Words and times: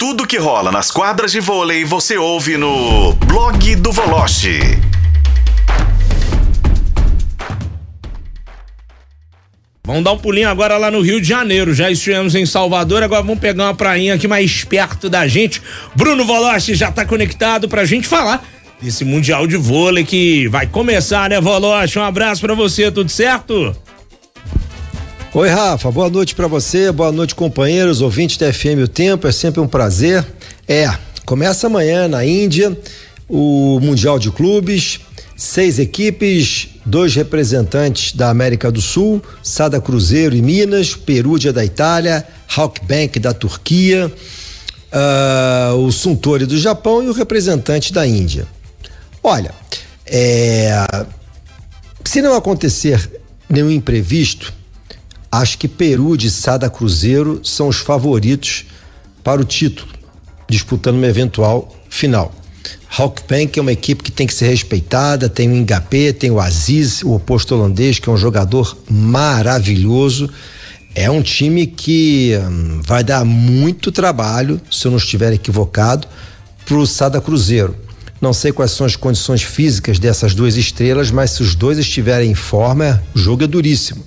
Tudo 0.00 0.26
que 0.26 0.38
rola 0.38 0.72
nas 0.72 0.90
quadras 0.90 1.30
de 1.30 1.40
vôlei 1.40 1.84
você 1.84 2.16
ouve 2.16 2.56
no 2.56 3.12
blog 3.12 3.76
do 3.76 3.92
Voloche. 3.92 4.58
Vamos 9.84 10.02
dar 10.02 10.12
um 10.12 10.18
pulinho 10.18 10.48
agora 10.48 10.78
lá 10.78 10.90
no 10.90 11.02
Rio 11.02 11.20
de 11.20 11.28
Janeiro. 11.28 11.74
Já 11.74 11.90
estivemos 11.90 12.34
em 12.34 12.46
Salvador, 12.46 13.02
agora 13.02 13.20
vamos 13.20 13.40
pegar 13.40 13.64
uma 13.64 13.74
prainha 13.74 14.14
aqui 14.14 14.26
mais 14.26 14.64
perto 14.64 15.10
da 15.10 15.28
gente. 15.28 15.60
Bruno 15.94 16.24
Voloche 16.24 16.74
já 16.74 16.88
está 16.88 17.04
conectado 17.04 17.68
pra 17.68 17.84
gente 17.84 18.08
falar 18.08 18.42
desse 18.80 19.04
Mundial 19.04 19.46
de 19.46 19.58
Vôlei 19.58 20.02
que 20.02 20.48
vai 20.48 20.66
começar, 20.66 21.28
né, 21.28 21.38
Voloche? 21.42 21.98
Um 21.98 22.04
abraço 22.04 22.40
para 22.40 22.54
você, 22.54 22.90
tudo 22.90 23.10
certo? 23.10 23.76
Oi, 25.32 25.48
Rafa, 25.48 25.92
boa 25.92 26.10
noite 26.10 26.34
para 26.34 26.48
você, 26.48 26.90
boa 26.90 27.12
noite, 27.12 27.36
companheiros, 27.36 28.00
ouvintes 28.00 28.36
da 28.36 28.52
FM 28.52 28.82
O 28.82 28.88
Tempo, 28.88 29.28
é 29.28 29.32
sempre 29.32 29.60
um 29.60 29.68
prazer. 29.68 30.26
É, 30.66 30.92
começa 31.24 31.68
amanhã 31.68 32.08
na 32.08 32.26
Índia 32.26 32.76
o 33.28 33.78
Mundial 33.80 34.18
de 34.18 34.28
Clubes, 34.32 34.98
seis 35.36 35.78
equipes, 35.78 36.70
dois 36.84 37.14
representantes 37.14 38.12
da 38.12 38.28
América 38.28 38.72
do 38.72 38.82
Sul, 38.82 39.22
Sada 39.40 39.80
Cruzeiro 39.80 40.34
e 40.34 40.42
Minas, 40.42 40.96
Perúdia 40.96 41.52
da 41.52 41.64
Itália, 41.64 42.26
Halkbank 42.48 43.20
da 43.20 43.32
Turquia, 43.32 44.12
uh, 44.92 45.76
o 45.76 45.92
Suntory 45.92 46.44
do 46.44 46.58
Japão 46.58 47.04
e 47.04 47.08
o 47.08 47.12
representante 47.12 47.92
da 47.92 48.04
Índia. 48.04 48.48
Olha, 49.22 49.54
é, 50.04 50.74
se 52.04 52.20
não 52.20 52.34
acontecer 52.34 53.08
nenhum 53.48 53.70
imprevisto, 53.70 54.58
Acho 55.32 55.58
que 55.58 55.68
Peru 55.68 56.16
de 56.16 56.28
Sada 56.28 56.68
Cruzeiro 56.68 57.40
são 57.44 57.68
os 57.68 57.76
favoritos 57.76 58.64
para 59.22 59.40
o 59.40 59.44
título, 59.44 59.88
disputando 60.48 60.96
uma 60.96 61.06
eventual 61.06 61.72
final. 61.88 62.34
Hawkbank 62.98 63.56
é 63.56 63.62
uma 63.62 63.70
equipe 63.70 64.02
que 64.02 64.10
tem 64.10 64.26
que 64.26 64.34
ser 64.34 64.48
respeitada, 64.48 65.28
tem 65.28 65.48
o 65.48 65.54
Ngapé, 65.54 66.12
tem 66.12 66.32
o 66.32 66.40
Aziz, 66.40 67.02
o 67.02 67.12
oposto 67.12 67.54
holandês, 67.54 68.00
que 68.00 68.08
é 68.08 68.12
um 68.12 68.16
jogador 68.16 68.76
maravilhoso. 68.90 70.28
É 70.96 71.08
um 71.08 71.22
time 71.22 71.68
que 71.68 72.36
hum, 72.36 72.80
vai 72.84 73.04
dar 73.04 73.24
muito 73.24 73.92
trabalho, 73.92 74.60
se 74.68 74.86
eu 74.86 74.90
não 74.90 74.98
estiver 74.98 75.32
equivocado, 75.32 76.08
para 76.66 76.76
o 76.76 76.84
Sada 76.84 77.20
Cruzeiro. 77.20 77.76
Não 78.20 78.32
sei 78.32 78.50
quais 78.50 78.72
são 78.72 78.84
as 78.84 78.96
condições 78.96 79.42
físicas 79.42 80.00
dessas 80.00 80.34
duas 80.34 80.56
estrelas, 80.56 81.12
mas 81.12 81.30
se 81.30 81.42
os 81.42 81.54
dois 81.54 81.78
estiverem 81.78 82.32
em 82.32 82.34
forma, 82.34 83.00
o 83.14 83.18
jogo 83.18 83.44
é 83.44 83.46
duríssimo. 83.46 84.04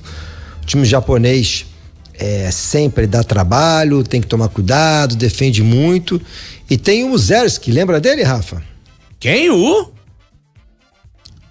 O 0.64 0.66
time 0.66 0.86
japonês 0.86 1.66
é, 2.18 2.50
sempre 2.50 3.06
dá 3.06 3.22
trabalho, 3.22 4.02
tem 4.02 4.22
que 4.22 4.28
tomar 4.28 4.48
cuidado, 4.48 5.14
defende 5.16 5.62
muito. 5.62 6.22
E 6.70 6.78
tem 6.78 7.04
o 7.04 7.10
Muzerski, 7.10 7.70
lembra 7.70 8.00
dele, 8.00 8.24
Rafa? 8.24 8.64
Quem? 9.20 9.50
O? 9.50 9.92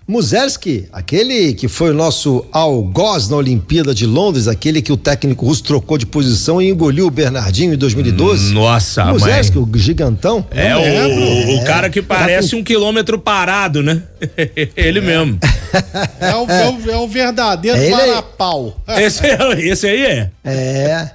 Muzerski, 0.09 0.87
aquele 0.93 1.53
que 1.53 1.69
foi 1.69 1.91
o 1.91 1.95
nosso 1.95 2.45
algoz 2.51 3.29
na 3.29 3.37
Olimpíada 3.37 3.95
de 3.95 4.07
Londres, 4.07 4.49
aquele 4.49 4.81
que 4.81 4.93
o 4.93 4.97
técnico 4.97 5.47
russo 5.47 5.63
trocou 5.63 5.97
de 5.97 6.07
posição 6.07 6.61
e 6.61 6.71
engoliu 6.71 7.07
o 7.07 7.11
Bernardinho 7.11 7.75
em 7.75 7.77
2012. 7.77 8.53
Nossa, 8.53 9.05
Muzerski, 9.05 9.59
o 9.59 9.69
gigantão. 9.75 10.45
É, 10.51 10.75
o, 10.75 10.81
o, 10.81 11.61
é. 11.61 11.65
cara 11.65 11.91
que 11.91 12.01
parece 12.01 12.57
um 12.57 12.65
quilômetro 12.65 13.19
parado, 13.19 13.83
né? 13.83 14.03
ele 14.75 14.99
é. 14.99 15.03
mesmo. 15.03 15.39
É 16.21 16.35
o, 16.35 16.51
é 16.51 16.71
o, 16.71 16.91
é 16.91 16.97
o 16.99 17.09
verdadeiro 17.09 17.79
é 17.79 17.91
varapau. 17.91 18.77
Esse, 18.89 19.23
esse 19.59 19.87
aí 19.87 20.05
é? 20.05 20.31
É. 20.45 21.11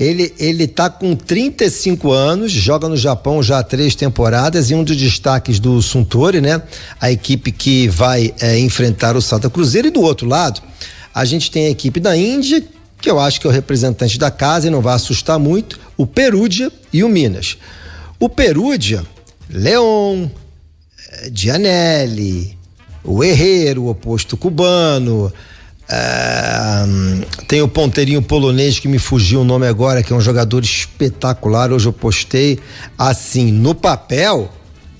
Ele, 0.00 0.32
ele 0.38 0.66
tá 0.66 0.88
com 0.88 1.14
35 1.14 2.10
anos, 2.10 2.50
joga 2.50 2.88
no 2.88 2.96
Japão 2.96 3.42
já 3.42 3.58
há 3.58 3.62
três 3.62 3.94
temporadas 3.94 4.70
e 4.70 4.74
um 4.74 4.82
dos 4.82 4.96
destaques 4.96 5.60
do 5.60 5.82
Suntory, 5.82 6.40
né? 6.40 6.62
A 6.98 7.10
equipe 7.10 7.52
que 7.52 7.86
vai 7.86 8.32
é, 8.40 8.58
enfrentar 8.58 9.14
o 9.14 9.20
Santa 9.20 9.50
Cruzeiro. 9.50 9.88
E 9.88 9.90
do 9.90 10.00
outro 10.00 10.26
lado, 10.26 10.62
a 11.14 11.22
gente 11.26 11.50
tem 11.50 11.66
a 11.66 11.70
equipe 11.70 12.00
da 12.00 12.16
Índia, 12.16 12.64
que 12.98 13.10
eu 13.10 13.20
acho 13.20 13.38
que 13.38 13.46
é 13.46 13.50
o 13.50 13.52
representante 13.52 14.18
da 14.18 14.30
casa 14.30 14.68
e 14.68 14.70
não 14.70 14.80
vai 14.80 14.94
assustar 14.94 15.38
muito, 15.38 15.78
o 15.98 16.06
Perúdia 16.06 16.72
e 16.90 17.04
o 17.04 17.08
Minas. 17.08 17.58
O 18.18 18.26
Perúdia, 18.26 19.04
Leon, 19.50 20.28
Gianelli, 21.30 22.56
o 23.04 23.24
Herreiro, 23.24 23.84
o 23.84 23.88
oposto 23.88 24.36
cubano, 24.36 25.32
tem 27.48 27.62
o 27.62 27.68
ponteirinho 27.68 28.22
polonês 28.22 28.78
que 28.78 28.86
me 28.86 28.98
fugiu 28.98 29.40
o 29.40 29.44
nome 29.44 29.66
agora, 29.66 30.02
que 30.02 30.12
é 30.12 30.16
um 30.16 30.20
jogador 30.20 30.62
espetacular. 30.62 31.72
Hoje 31.72 31.86
eu 31.86 31.92
postei. 31.92 32.58
Assim, 32.96 33.50
no 33.50 33.74
papel, 33.74 34.50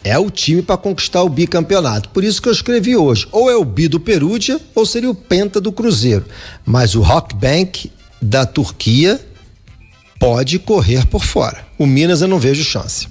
é 0.03 0.19
o 0.19 0.31
time 0.31 0.63
para 0.63 0.77
conquistar 0.77 1.23
o 1.23 1.29
bicampeonato. 1.29 2.09
Por 2.09 2.25
isso 2.25 2.43
que 2.43 2.49
eu 2.49 2.53
escrevi 2.53 2.97
hoje. 2.97 3.29
Ou 3.31 3.51
é 3.51 3.57
o 3.57 3.65
bi 3.65 3.87
do 3.87 4.01
Perúdia, 4.01 4.61
ou 4.75 4.85
seria 4.85 5.11
o 5.11 5.15
penta 5.15 5.61
do 5.61 5.71
Cruzeiro. 5.71 6.25
Mas 6.65 6.95
o 6.95 7.03
Rockbank 7.03 7.93
da 8.21 8.45
Turquia 8.45 9.21
pode 10.19 10.59
correr 10.59 11.07
por 11.07 11.25
fora. 11.25 11.65
O 11.79 11.87
Minas 11.87 12.21
eu 12.21 12.29
não 12.29 12.39
vejo 12.39 12.65
chance. 12.65 13.09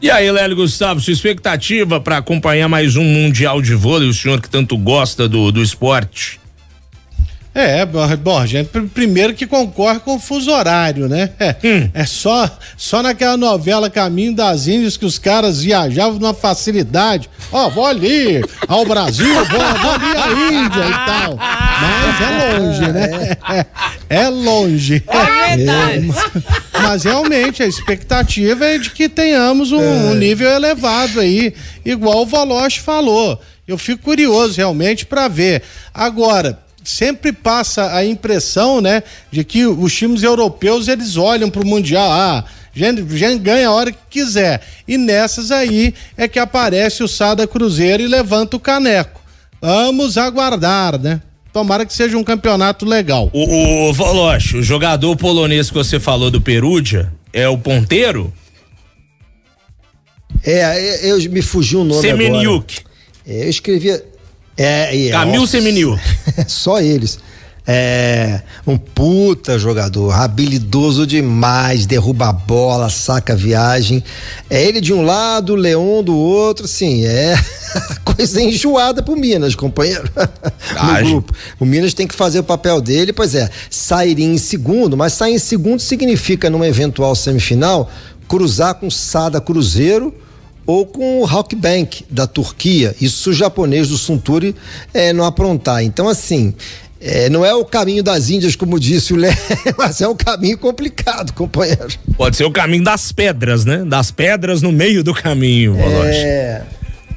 E 0.00 0.10
aí, 0.10 0.30
Lélio 0.30 0.56
Gustavo, 0.56 1.00
sua 1.00 1.12
expectativa 1.12 1.98
para 1.98 2.18
acompanhar 2.18 2.68
mais 2.68 2.96
um 2.96 3.04
Mundial 3.04 3.62
de 3.62 3.74
Vôlei, 3.74 4.08
o 4.08 4.14
senhor 4.14 4.42
que 4.42 4.48
tanto 4.48 4.76
gosta 4.76 5.26
do, 5.26 5.50
do 5.50 5.62
esporte? 5.62 6.38
É, 7.54 7.86
bom, 7.86 8.44
gente, 8.44 8.68
primeiro 8.92 9.32
que 9.32 9.46
concorre 9.46 9.98
com 10.00 10.16
o 10.16 10.18
fuso 10.18 10.50
horário, 10.50 11.08
né? 11.08 11.30
É, 11.40 11.56
hum. 11.64 11.90
é 11.94 12.04
só, 12.04 12.50
só 12.76 13.02
naquela 13.02 13.38
novela 13.38 13.88
Caminho 13.88 14.34
das 14.34 14.66
Índias 14.68 14.98
que 14.98 15.06
os 15.06 15.18
caras 15.18 15.62
viajavam 15.62 16.18
numa 16.18 16.34
facilidade. 16.34 17.30
Ó, 17.50 17.66
oh, 17.66 17.70
vou 17.70 17.86
ali 17.86 18.42
ao 18.68 18.84
Brasil, 18.84 19.34
vou, 19.34 19.44
vou 19.44 19.90
ali 19.90 20.16
à 20.18 20.32
Índia 20.52 20.84
e 20.84 21.06
tal. 21.06 21.38
Mas 21.38 22.20
é 22.20 22.58
longe, 22.58 22.92
né? 22.92 23.36
É, 23.48 23.66
é 24.24 24.28
longe. 24.28 25.02
É 25.06 25.56
verdade. 25.56 25.98
É, 25.98 26.00
mas 26.00 26.65
realmente 26.94 27.62
a 27.62 27.66
expectativa 27.66 28.64
é 28.64 28.78
de 28.78 28.90
que 28.90 29.08
tenhamos 29.08 29.72
um, 29.72 29.80
um 29.80 30.14
nível 30.14 30.48
elevado 30.48 31.20
aí, 31.20 31.54
igual 31.84 32.22
o 32.22 32.26
Valoche 32.26 32.80
falou. 32.80 33.40
Eu 33.66 33.76
fico 33.76 34.04
curioso 34.04 34.56
realmente 34.56 35.04
para 35.04 35.26
ver. 35.28 35.62
Agora, 35.92 36.58
sempre 36.84 37.32
passa 37.32 37.92
a 37.94 38.04
impressão, 38.04 38.80
né, 38.80 39.02
de 39.30 39.42
que 39.42 39.66
os 39.66 39.92
times 39.92 40.22
europeus 40.22 40.86
eles 40.86 41.16
olham 41.16 41.50
para 41.50 41.62
o 41.62 41.66
mundial, 41.66 42.10
ah, 42.10 42.44
gente 42.72 43.02
ganha 43.38 43.68
a 43.68 43.72
hora 43.72 43.90
que 43.90 43.98
quiser. 44.10 44.60
E 44.86 44.96
nessas 44.96 45.50
aí 45.50 45.94
é 46.16 46.28
que 46.28 46.38
aparece 46.38 47.02
o 47.02 47.08
Sada 47.08 47.46
Cruzeiro 47.46 48.02
e 48.02 48.06
levanta 48.06 48.56
o 48.56 48.60
caneco. 48.60 49.20
Vamos 49.60 50.18
aguardar, 50.18 51.00
né? 51.00 51.20
Tomara 51.56 51.86
que 51.86 51.94
seja 51.94 52.18
um 52.18 52.22
campeonato 52.22 52.84
legal. 52.84 53.30
O, 53.32 53.88
o 53.88 53.92
Voloche, 53.94 54.58
o 54.58 54.62
jogador 54.62 55.16
polonês 55.16 55.70
que 55.70 55.74
você 55.74 55.98
falou 55.98 56.30
do 56.30 56.38
Perúdia, 56.38 57.10
é 57.32 57.48
o 57.48 57.56
ponteiro? 57.56 58.30
É, 60.44 61.08
eu, 61.08 61.18
eu 61.18 61.30
me 61.30 61.40
fugiu 61.40 61.80
o 61.80 61.84
nome 61.84 62.02
Semeniuk. 62.02 62.80
agora. 62.80 62.94
É, 63.26 63.44
eu 63.46 63.48
escrevia 63.48 64.04
é, 64.54 65.06
é 65.06 65.10
Camil 65.10 65.46
Semenil. 65.46 65.98
Só 66.46 66.78
eles. 66.78 67.18
É 67.66 68.42
um 68.66 68.76
puta 68.76 69.58
jogador, 69.58 70.12
habilidoso 70.12 71.06
demais, 71.06 71.86
derruba 71.86 72.28
a 72.28 72.32
bola, 72.34 72.90
saca 72.90 73.32
a 73.32 73.36
viagem. 73.36 74.04
É 74.50 74.62
ele 74.62 74.80
de 74.80 74.92
um 74.92 75.02
lado, 75.02 75.54
o 75.54 75.56
Leão 75.56 76.04
do 76.04 76.14
outro, 76.14 76.68
sim, 76.68 77.06
é 77.06 77.34
coisa 78.04 78.40
enjoada 78.42 79.02
pro 79.02 79.16
Minas, 79.16 79.54
companheiro. 79.54 80.10
no 80.14 81.10
grupo. 81.10 81.34
O 81.58 81.64
Minas 81.64 81.94
tem 81.94 82.06
que 82.06 82.14
fazer 82.14 82.40
o 82.40 82.44
papel 82.44 82.80
dele, 82.80 83.12
pois 83.12 83.34
é, 83.34 83.50
sairia 83.70 84.26
em 84.26 84.38
segundo, 84.38 84.96
mas 84.96 85.12
sair 85.12 85.34
em 85.34 85.38
segundo 85.38 85.80
significa 85.80 86.50
numa 86.50 86.66
eventual 86.66 87.14
semifinal 87.14 87.90
cruzar 88.28 88.74
com 88.74 88.90
Sada 88.90 89.40
Cruzeiro 89.40 90.14
ou 90.66 90.84
com 90.84 91.22
o 91.22 91.26
Halkbank 91.26 92.04
da 92.10 92.26
Turquia. 92.26 92.94
Isso 93.00 93.30
o 93.30 93.32
japonês 93.32 93.88
do 93.88 93.96
Sunturi 93.96 94.54
é, 94.92 95.12
não 95.12 95.24
aprontar. 95.24 95.82
Então, 95.84 96.08
assim, 96.08 96.54
é, 97.00 97.28
não 97.28 97.44
é 97.44 97.54
o 97.54 97.64
caminho 97.64 98.02
das 98.02 98.30
Índias, 98.30 98.56
como 98.56 98.80
disse 98.80 99.12
o 99.12 99.16
Lé, 99.16 99.30
mas 99.78 100.00
é 100.00 100.08
um 100.08 100.16
caminho 100.16 100.58
complicado, 100.58 101.32
companheiro. 101.32 101.88
Pode 102.16 102.36
ser 102.36 102.44
o 102.44 102.50
caminho 102.50 102.82
das 102.82 103.12
pedras, 103.12 103.64
né? 103.64 103.84
Das 103.84 104.10
pedras 104.10 104.60
no 104.60 104.72
meio 104.72 105.04
do 105.04 105.14
caminho, 105.14 105.74
Voloche. 105.74 106.18
É. 106.18 106.55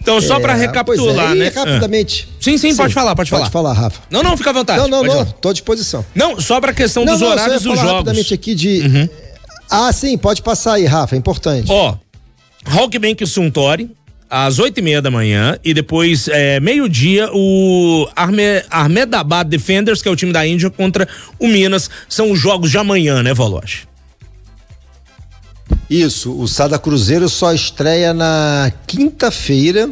Então, 0.01 0.21
só 0.21 0.37
é, 0.37 0.39
para 0.39 0.53
recapitular, 0.53 1.33
é, 1.33 1.35
né? 1.35 1.49
rapidamente. 1.49 2.27
Ah. 2.29 2.35
Sim, 2.39 2.57
sim, 2.57 2.71
sim, 2.71 2.77
pode 2.77 2.93
falar, 2.93 3.15
pode 3.15 3.29
falar. 3.29 3.43
Pode 3.43 3.51
falar, 3.51 3.73
Rafa. 3.73 4.01
Não, 4.09 4.23
não, 4.23 4.37
fica 4.37 4.49
à 4.49 4.53
vontade. 4.53 4.79
Não, 4.79 4.87
não, 4.87 5.03
não, 5.03 5.25
tô 5.25 5.49
à 5.49 5.53
disposição. 5.53 6.05
Não, 6.15 6.39
só 6.39 6.59
pra 6.59 6.73
questão 6.73 7.03
não, 7.05 7.13
dos 7.13 7.21
não, 7.21 7.29
horários 7.29 7.63
dos 7.63 7.75
jogos. 7.75 7.91
rapidamente 7.91 8.33
aqui 8.33 8.55
de... 8.55 8.79
Uhum. 8.79 9.09
Ah, 9.69 9.91
sim, 9.91 10.17
pode 10.17 10.41
passar 10.41 10.73
aí, 10.73 10.85
Rafa, 10.85 11.15
é 11.15 11.19
importante. 11.19 11.69
Ó, 11.69 11.95
Rockbank 12.65 13.25
Suntory, 13.27 13.91
às 14.29 14.59
oito 14.59 14.79
e 14.79 14.81
meia 14.81 15.01
da 15.01 15.09
manhã 15.09 15.57
e 15.63 15.73
depois 15.73 16.27
é, 16.27 16.59
meio-dia 16.59 17.29
o 17.33 18.07
Arme, 18.15 18.43
Ahmedabad 18.69 19.47
Defenders, 19.47 20.01
que 20.01 20.07
é 20.07 20.11
o 20.11 20.15
time 20.15 20.31
da 20.31 20.45
Índia, 20.45 20.69
contra 20.69 21.07
o 21.37 21.47
Minas. 21.47 21.89
São 22.07 22.31
os 22.31 22.39
jogos 22.39 22.71
de 22.71 22.77
amanhã, 22.77 23.23
né, 23.23 23.33
Voloche? 23.33 23.88
Isso, 25.89 26.31
o 26.39 26.47
Sada 26.47 26.77
Cruzeiro 26.77 27.27
só 27.27 27.51
estreia 27.51 28.13
na 28.13 28.71
quinta-feira 28.85 29.89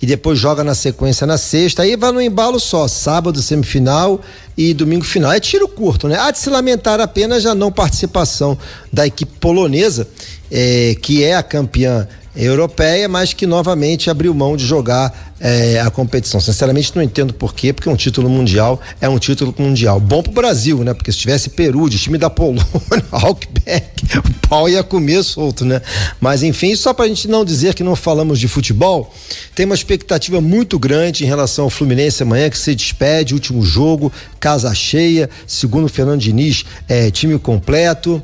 e 0.00 0.06
depois 0.06 0.38
joga 0.38 0.62
na 0.62 0.74
sequência 0.74 1.26
na 1.26 1.36
sexta. 1.36 1.82
Aí 1.82 1.96
vai 1.96 2.12
no 2.12 2.20
embalo 2.20 2.60
só, 2.60 2.86
sábado 2.86 3.42
semifinal 3.42 4.20
e 4.56 4.72
domingo 4.72 5.04
final. 5.04 5.32
É 5.32 5.40
tiro 5.40 5.66
curto, 5.66 6.06
né? 6.06 6.16
Há 6.18 6.30
de 6.30 6.38
se 6.38 6.48
lamentar 6.48 7.00
apenas 7.00 7.44
a 7.46 7.54
não 7.54 7.72
participação 7.72 8.56
da 8.92 9.06
equipe 9.06 9.32
polonesa, 9.40 10.08
eh, 10.50 10.96
que 11.02 11.24
é 11.24 11.34
a 11.34 11.42
campeã 11.42 12.06
europeia, 12.44 13.08
mas 13.08 13.32
que 13.32 13.46
novamente 13.46 14.08
abriu 14.10 14.32
mão 14.32 14.56
de 14.56 14.64
jogar 14.64 15.30
é, 15.40 15.80
a 15.80 15.90
competição. 15.90 16.40
Sinceramente, 16.40 16.94
não 16.94 17.02
entendo 17.02 17.32
por 17.32 17.54
quê, 17.54 17.72
porque 17.72 17.88
um 17.88 17.96
título 17.96 18.28
mundial 18.28 18.80
é 19.00 19.08
um 19.08 19.18
título 19.18 19.54
mundial. 19.58 19.98
Bom 19.98 20.22
pro 20.22 20.32
Brasil, 20.32 20.84
né? 20.84 20.92
Porque 20.92 21.10
se 21.10 21.18
tivesse 21.18 21.50
Peru, 21.50 21.88
de 21.88 21.98
time 21.98 22.18
da 22.18 22.28
Polônia, 22.28 22.64
Hawkback, 23.10 24.18
o 24.18 24.48
pau 24.48 24.68
ia 24.68 24.82
comer 24.82 25.22
solto, 25.22 25.64
né? 25.64 25.80
Mas 26.20 26.42
enfim, 26.42 26.76
só 26.76 26.92
pra 26.92 27.08
gente 27.08 27.26
não 27.26 27.44
dizer 27.44 27.74
que 27.74 27.82
não 27.82 27.96
falamos 27.96 28.38
de 28.38 28.48
futebol, 28.48 29.12
tem 29.54 29.64
uma 29.64 29.74
expectativa 29.74 30.40
muito 30.40 30.78
grande 30.78 31.24
em 31.24 31.26
relação 31.26 31.64
ao 31.64 31.70
Fluminense 31.70 32.22
amanhã, 32.22 32.50
que 32.50 32.58
se 32.58 32.74
despede, 32.74 33.32
último 33.32 33.62
jogo, 33.62 34.12
casa 34.38 34.74
cheia, 34.74 35.30
segundo 35.46 35.86
o 35.86 35.88
Fernando 35.88 36.20
Diniz, 36.20 36.64
é, 36.88 37.10
time 37.10 37.38
completo. 37.38 38.22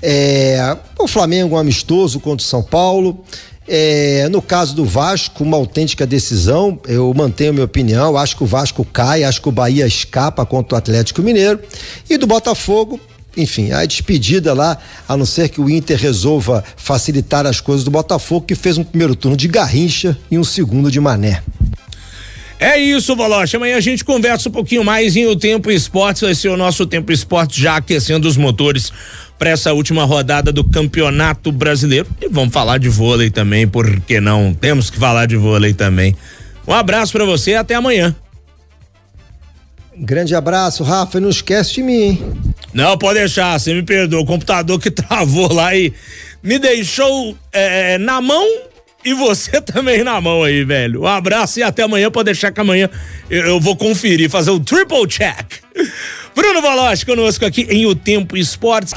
É, 0.00 0.76
o 0.98 1.08
Flamengo 1.08 1.56
um 1.56 1.58
amistoso 1.58 2.20
contra 2.20 2.44
o 2.44 2.48
São 2.48 2.62
Paulo. 2.62 3.24
É, 3.70 4.26
no 4.30 4.40
caso 4.40 4.74
do 4.74 4.84
Vasco, 4.84 5.44
uma 5.44 5.56
autêntica 5.56 6.06
decisão. 6.06 6.80
Eu 6.86 7.12
mantenho 7.14 7.52
minha 7.52 7.66
opinião. 7.66 8.16
Acho 8.16 8.36
que 8.36 8.42
o 8.42 8.46
Vasco 8.46 8.84
cai, 8.84 9.24
acho 9.24 9.42
que 9.42 9.48
o 9.48 9.52
Bahia 9.52 9.86
escapa 9.86 10.46
contra 10.46 10.74
o 10.74 10.78
Atlético 10.78 11.20
Mineiro. 11.20 11.60
E 12.08 12.16
do 12.16 12.26
Botafogo, 12.26 12.98
enfim, 13.36 13.70
a 13.70 13.84
despedida 13.84 14.54
lá, 14.54 14.78
a 15.06 15.16
não 15.16 15.26
ser 15.26 15.50
que 15.50 15.60
o 15.60 15.68
Inter 15.68 15.98
resolva 15.98 16.64
facilitar 16.76 17.46
as 17.46 17.60
coisas 17.60 17.84
do 17.84 17.90
Botafogo, 17.90 18.46
que 18.46 18.54
fez 18.54 18.78
um 18.78 18.84
primeiro 18.84 19.14
turno 19.14 19.36
de 19.36 19.46
Garrincha 19.46 20.16
e 20.30 20.38
um 20.38 20.44
segundo 20.44 20.90
de 20.90 20.98
Mané. 20.98 21.42
É 22.60 22.76
isso, 22.76 23.14
Bolocha. 23.14 23.56
Amanhã 23.56 23.76
a 23.76 23.80
gente 23.80 24.04
conversa 24.04 24.48
um 24.48 24.52
pouquinho 24.52 24.82
mais 24.82 25.14
em 25.14 25.26
O 25.26 25.36
Tempo 25.36 25.70
Esportes. 25.70 26.22
Vai 26.22 26.34
ser 26.34 26.48
o 26.48 26.56
nosso 26.56 26.84
Tempo 26.86 27.12
Esportes 27.12 27.56
já 27.56 27.76
aquecendo 27.76 28.26
os 28.26 28.36
motores 28.36 28.92
para 29.38 29.50
essa 29.50 29.72
última 29.72 30.04
rodada 30.04 30.52
do 30.52 30.64
Campeonato 30.64 31.52
Brasileiro. 31.52 32.06
E 32.20 32.28
vamos 32.28 32.52
falar 32.52 32.78
de 32.78 32.88
vôlei 32.88 33.30
também, 33.30 33.68
porque 33.68 34.20
não? 34.20 34.52
Temos 34.52 34.90
que 34.90 34.98
falar 34.98 35.26
de 35.26 35.36
vôlei 35.36 35.72
também. 35.72 36.16
Um 36.66 36.72
abraço 36.72 37.12
para 37.12 37.24
você 37.24 37.54
até 37.54 37.74
amanhã. 37.74 38.14
Grande 39.96 40.34
abraço, 40.34 40.84
Rafa. 40.84 41.18
E 41.18 41.20
não 41.20 41.28
esquece 41.28 41.74
de 41.74 41.82
mim, 41.82 42.00
hein? 42.00 42.22
Não, 42.72 42.96
pode 42.96 43.18
deixar. 43.18 43.58
Você 43.58 43.74
me 43.74 43.82
perdoa. 43.82 44.20
O 44.20 44.26
computador 44.26 44.78
que 44.78 44.90
travou 44.92 45.52
lá 45.52 45.74
e 45.74 45.92
me 46.42 46.58
deixou 46.58 47.36
é, 47.52 47.98
na 47.98 48.20
mão 48.20 48.46
e 49.04 49.14
você 49.14 49.60
também 49.62 50.04
na 50.04 50.20
mão 50.20 50.42
aí, 50.42 50.64
velho. 50.64 51.02
Um 51.02 51.06
abraço 51.06 51.58
e 51.58 51.62
até 51.62 51.82
amanhã. 51.82 52.10
Pode 52.10 52.26
deixar 52.26 52.52
que 52.52 52.60
amanhã 52.60 52.88
eu, 53.30 53.46
eu 53.46 53.60
vou 53.60 53.76
conferir, 53.76 54.30
fazer 54.30 54.50
o 54.50 54.60
triple 54.60 55.06
check. 55.06 55.54
Bruno 56.34 56.62
Valoche 56.62 57.04
conosco 57.04 57.44
aqui 57.44 57.62
em 57.62 57.86
O 57.86 57.94
Tempo 57.94 58.36
Esportes. 58.36 58.94